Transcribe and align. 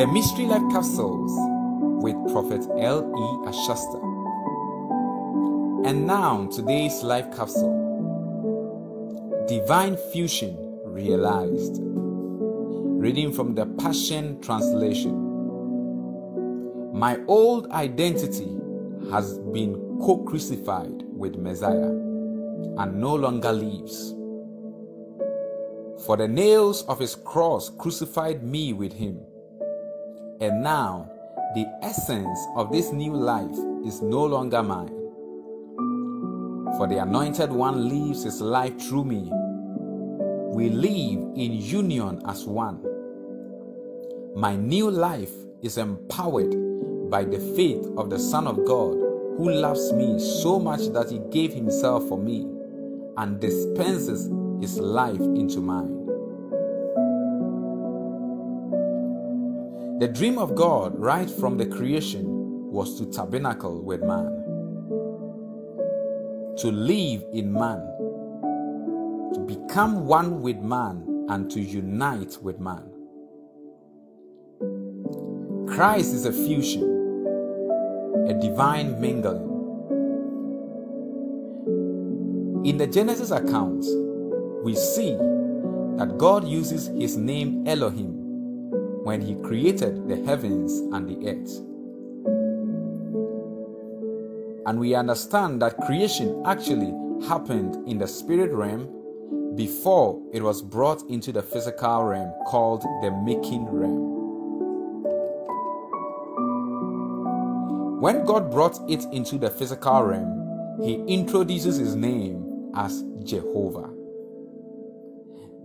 The 0.00 0.06
Mystery 0.06 0.46
Life 0.46 0.62
Capsules 0.72 1.30
with 2.02 2.16
Prophet 2.32 2.66
L.E. 2.78 3.26
Ashasta. 3.46 4.00
And 5.86 6.06
now, 6.06 6.46
today's 6.46 7.02
life 7.02 7.26
capsule 7.36 7.76
Divine 9.46 9.98
Fusion 10.10 10.56
Realized. 10.86 11.82
Reading 11.82 13.30
from 13.30 13.54
the 13.54 13.66
Passion 13.78 14.40
Translation. 14.40 15.12
My 16.94 17.18
old 17.26 17.70
identity 17.70 18.56
has 19.10 19.38
been 19.52 19.98
co 20.00 20.24
crucified 20.24 21.02
with 21.12 21.36
Messiah 21.36 21.92
and 22.80 22.94
no 22.94 23.14
longer 23.16 23.52
lives. 23.52 24.14
For 26.06 26.16
the 26.16 26.26
nails 26.26 26.84
of 26.84 26.98
his 26.98 27.14
cross 27.14 27.68
crucified 27.68 28.42
me 28.42 28.72
with 28.72 28.94
him. 28.94 29.26
And 30.40 30.62
now, 30.62 31.06
the 31.54 31.66
essence 31.82 32.38
of 32.56 32.72
this 32.72 32.92
new 32.92 33.14
life 33.14 33.58
is 33.84 34.00
no 34.00 34.24
longer 34.24 34.62
mine. 34.62 34.88
For 36.78 36.86
the 36.88 36.96
Anointed 37.02 37.52
One 37.52 37.90
lives 37.90 38.24
his 38.24 38.40
life 38.40 38.80
through 38.80 39.04
me. 39.04 39.30
We 40.54 40.70
live 40.70 41.36
in 41.36 41.52
union 41.52 42.22
as 42.26 42.46
one. 42.46 42.82
My 44.34 44.56
new 44.56 44.90
life 44.90 45.32
is 45.60 45.76
empowered 45.76 46.54
by 47.10 47.24
the 47.24 47.38
faith 47.54 47.86
of 47.98 48.08
the 48.08 48.18
Son 48.18 48.46
of 48.46 48.64
God 48.64 48.94
who 49.36 49.50
loves 49.50 49.92
me 49.92 50.18
so 50.18 50.58
much 50.58 50.86
that 50.94 51.10
he 51.10 51.18
gave 51.30 51.52
himself 51.52 52.08
for 52.08 52.16
me 52.16 52.48
and 53.18 53.40
dispenses 53.40 54.30
his 54.62 54.78
life 54.78 55.20
into 55.20 55.60
mine. 55.60 55.99
The 60.00 60.08
dream 60.08 60.38
of 60.38 60.54
God, 60.54 60.98
right 60.98 61.28
from 61.28 61.58
the 61.58 61.66
creation, 61.66 62.24
was 62.72 62.98
to 62.98 63.04
tabernacle 63.04 63.82
with 63.82 64.02
man, 64.02 64.32
to 66.56 66.68
live 66.68 67.22
in 67.34 67.52
man, 67.52 67.80
to 69.34 69.40
become 69.40 70.06
one 70.06 70.40
with 70.40 70.56
man, 70.56 71.26
and 71.28 71.50
to 71.50 71.60
unite 71.60 72.38
with 72.40 72.58
man. 72.58 72.90
Christ 75.68 76.14
is 76.14 76.24
a 76.24 76.32
fusion, 76.32 76.82
a 78.26 78.32
divine 78.40 78.98
mingling. 79.02 79.48
In 82.64 82.78
the 82.78 82.86
Genesis 82.86 83.32
account, 83.32 83.84
we 84.64 84.74
see 84.74 85.12
that 85.98 86.14
God 86.16 86.48
uses 86.48 86.86
his 86.86 87.18
name 87.18 87.68
Elohim 87.68 88.19
when 89.02 89.20
he 89.20 89.34
created 89.42 90.08
the 90.08 90.16
heavens 90.24 90.72
and 90.94 91.08
the 91.08 91.28
earth. 91.28 91.56
And 94.66 94.78
we 94.78 94.94
understand 94.94 95.62
that 95.62 95.78
creation 95.78 96.42
actually 96.46 96.94
happened 97.26 97.88
in 97.88 97.98
the 97.98 98.06
spirit 98.06 98.52
realm 98.52 99.56
before 99.56 100.22
it 100.32 100.42
was 100.42 100.62
brought 100.62 101.02
into 101.10 101.32
the 101.32 101.42
physical 101.42 102.04
realm 102.04 102.32
called 102.46 102.82
the 103.02 103.10
making 103.24 103.66
realm. 103.66 104.10
When 108.00 108.24
God 108.24 108.50
brought 108.50 108.78
it 108.88 109.04
into 109.12 109.38
the 109.38 109.50
physical 109.50 110.02
realm, 110.02 110.78
he 110.82 110.94
introduces 111.06 111.76
his 111.76 111.94
name 111.94 112.72
as 112.74 113.02
Jehovah. 113.24 113.90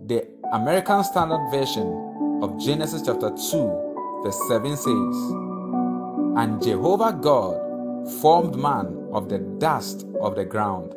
The 0.06 0.28
American 0.52 1.02
Standard 1.04 1.50
Version 1.50 2.05
of 2.42 2.58
Genesis 2.58 3.02
chapter 3.04 3.30
2, 3.30 4.20
verse 4.22 4.38
7 4.48 4.76
says, 4.76 5.16
And 6.36 6.62
Jehovah 6.62 7.18
God 7.18 7.66
formed 8.20 8.56
man 8.56 9.08
of 9.12 9.28
the 9.28 9.38
dust 9.38 10.06
of 10.20 10.36
the 10.36 10.44
ground 10.44 10.94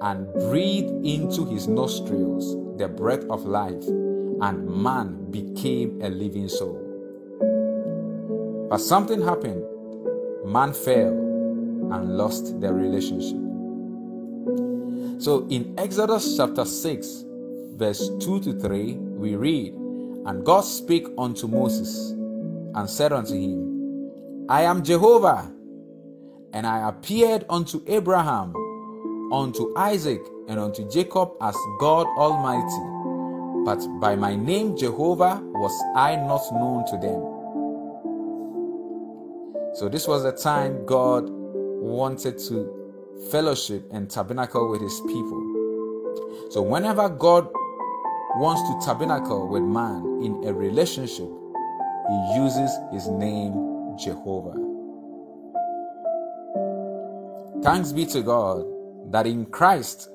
and 0.00 0.32
breathed 0.34 1.04
into 1.04 1.44
his 1.44 1.68
nostrils 1.68 2.56
the 2.78 2.88
breath 2.88 3.24
of 3.28 3.44
life, 3.44 3.86
and 4.40 4.66
man 4.66 5.30
became 5.30 6.00
a 6.00 6.08
living 6.08 6.48
soul. 6.48 6.78
But 8.70 8.78
something 8.78 9.20
happened. 9.20 9.64
Man 10.46 10.72
fell 10.72 11.10
and 11.92 12.16
lost 12.16 12.58
their 12.60 12.72
relationship. 12.72 13.36
So 15.20 15.46
in 15.50 15.74
Exodus 15.76 16.38
chapter 16.38 16.64
6, 16.64 17.24
verse 17.74 18.08
2 18.20 18.40
to 18.40 18.58
3, 18.58 18.94
we 18.94 19.36
read, 19.36 19.74
and 20.26 20.44
God 20.44 20.62
spake 20.62 21.06
unto 21.16 21.46
Moses 21.46 22.10
and 22.74 22.88
said 22.88 23.12
unto 23.12 23.34
him, 23.34 24.46
I 24.48 24.62
am 24.62 24.82
Jehovah, 24.82 25.50
and 26.52 26.66
I 26.66 26.88
appeared 26.88 27.44
unto 27.48 27.82
Abraham, 27.86 28.54
unto 29.32 29.72
Isaac, 29.76 30.20
and 30.48 30.58
unto 30.58 30.88
Jacob 30.90 31.32
as 31.40 31.56
God 31.78 32.06
Almighty. 32.18 33.64
But 33.64 33.86
by 34.00 34.16
my 34.16 34.34
name 34.34 34.76
Jehovah 34.76 35.40
was 35.42 35.72
I 35.96 36.16
not 36.16 36.42
known 36.52 36.84
to 36.86 36.96
them. 36.98 37.36
So, 39.76 39.88
this 39.88 40.08
was 40.08 40.24
the 40.24 40.32
time 40.32 40.84
God 40.84 41.30
wanted 41.30 42.38
to 42.48 43.28
fellowship 43.30 43.84
and 43.92 44.10
tabernacle 44.10 44.68
with 44.70 44.80
his 44.82 45.00
people. 45.02 46.48
So, 46.50 46.62
whenever 46.62 47.08
God 47.08 47.48
wants 48.36 48.62
to 48.62 48.86
tabernacle 48.86 49.48
with 49.48 49.62
man 49.62 50.20
in 50.22 50.46
a 50.48 50.54
relationship, 50.54 51.28
he 52.08 52.34
uses 52.36 52.70
his 52.92 53.08
name 53.08 53.96
Jehovah. 53.98 54.54
Thanks 57.62 57.92
be 57.92 58.06
to 58.06 58.22
God 58.22 58.64
that 59.12 59.26
in 59.26 59.46
Christ, 59.46 60.08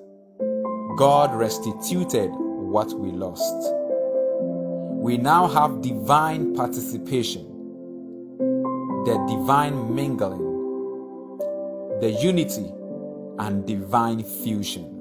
God 0.98 1.36
restituted 1.36 2.32
what 2.32 2.92
we 2.94 3.12
lost. 3.12 3.74
We 5.04 5.18
now 5.18 5.48
have 5.48 5.82
divine 5.82 6.56
participation, 6.56 7.44
the 9.06 9.24
divine 9.30 9.94
mingling, 9.94 10.40
the 12.00 12.18
unity, 12.22 12.72
and 13.40 13.66
divine 13.68 14.24
fusion. 14.24 14.95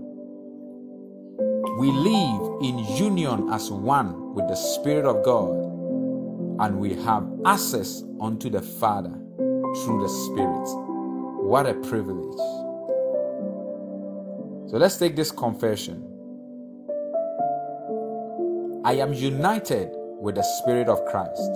We 1.76 1.90
live 1.90 2.62
in 2.62 2.78
union 2.78 3.48
as 3.52 3.68
one 3.68 4.32
with 4.32 4.46
the 4.46 4.54
Spirit 4.54 5.06
of 5.06 5.24
God, 5.24 5.50
and 6.60 6.78
we 6.78 6.94
have 7.02 7.28
access 7.44 8.04
unto 8.20 8.48
the 8.48 8.62
Father 8.62 9.10
through 9.38 10.02
the 10.02 10.08
Spirit. 10.08 10.68
What 11.42 11.66
a 11.66 11.74
privilege. 11.74 12.38
So 14.70 14.78
let's 14.78 14.96
take 14.98 15.16
this 15.16 15.32
confession. 15.32 16.04
I 18.84 18.92
am 18.92 19.12
united 19.12 19.90
with 20.20 20.36
the 20.36 20.44
Spirit 20.62 20.88
of 20.88 21.04
Christ. 21.06 21.50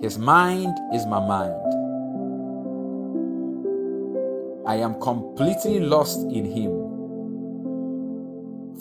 His 0.00 0.18
mind 0.18 0.74
is 0.94 1.04
my 1.04 1.20
mind. 1.20 1.54
I 4.66 4.76
am 4.76 4.98
completely 5.02 5.80
lost 5.80 6.20
in 6.30 6.46
Him 6.46 6.79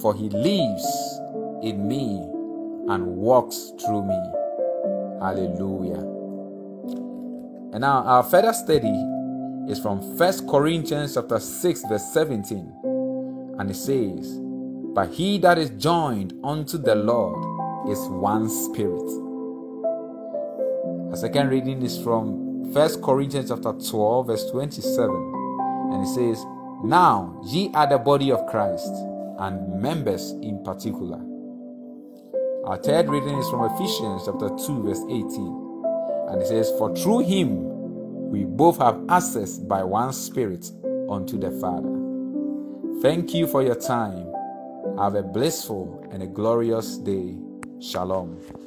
for 0.02 0.16
he 0.16 0.30
lives 0.30 0.86
in 1.62 1.88
me 1.88 2.16
and 2.90 3.06
walks 3.06 3.74
through 3.80 4.04
me. 4.04 4.20
Hallelujah. 5.20 6.00
And 7.72 7.82
now 7.82 8.04
our 8.04 8.24
further 8.24 8.54
study 8.54 8.96
is 9.70 9.80
from 9.80 10.18
First 10.18 10.48
Corinthians 10.48 11.14
chapter 11.14 11.40
6 11.40 11.84
verse 11.90 12.14
17 12.14 12.74
and 13.60 13.70
it 13.70 13.76
says, 13.76 14.40
"But 14.96 15.10
he 15.10 15.38
that 15.40 15.58
is 15.58 15.70
joined 15.72 16.34
unto 16.44 16.78
the 16.78 16.96
Lord 16.96 17.44
is 17.90 18.00
one 18.08 18.50
spirit." 18.50 19.10
A 21.12 21.18
second 21.18 21.50
reading 21.50 21.82
is 21.84 21.98
from 21.98 22.72
First 22.74 23.02
Corinthians 23.02 23.50
chapter 23.50 23.74
12 23.74 24.28
verse 24.28 24.50
27 24.50 25.12
and 25.92 26.04
it 26.04 26.08
says, 26.08 26.46
"Now 26.84 27.36
ye 27.44 27.72
are 27.76 27.88
the 27.88 28.00
body 28.00 28.32
of 28.32 28.46
Christ 28.48 28.94
and 29.40 29.82
members 29.82 30.32
in 30.42 30.64
particular. 30.64 31.20
Our 32.66 32.78
third 32.78 33.10
reading 33.10 33.38
is 33.38 33.50
from 33.50 33.66
Ephesians 33.74 34.24
chapter 34.26 34.50
2, 34.50 34.84
verse 34.84 35.02
18. 35.10 35.80
And 36.30 36.42
it 36.42 36.48
says, 36.48 36.72
For 36.78 36.96
through 36.96 37.20
him 37.20 38.30
we 38.30 38.46
both 38.46 38.78
have 38.78 39.02
access 39.10 39.58
by 39.58 39.84
one 39.84 40.14
Spirit 40.14 40.70
unto 41.10 41.40
the 41.40 41.52
Father. 41.60 41.90
Thank 43.02 43.34
you 43.34 43.48
for 43.48 43.64
your 43.64 43.76
time. 43.76 44.32
Have 45.00 45.16
a 45.16 45.24
blissful 45.24 46.08
and 46.12 46.22
a 46.22 46.28
glorious 46.28 46.98
day. 46.98 47.38
Shalom. 47.82 48.59